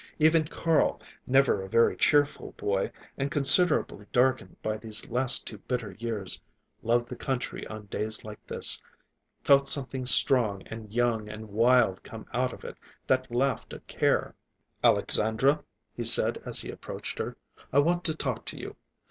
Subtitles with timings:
[0.17, 5.91] Even Carl, never a very cheerful boy, and considerably darkened by these last two bitter
[5.99, 6.41] years,
[6.81, 8.81] loved the country on days like this,
[9.43, 14.33] felt something strong and young and wild come out of it, that laughed at care.
[14.83, 17.37] "Alexandra," he said as he approached her,
[17.71, 18.77] "I want to talk to you.